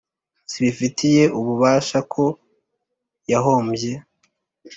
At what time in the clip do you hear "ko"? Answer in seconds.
2.13-2.23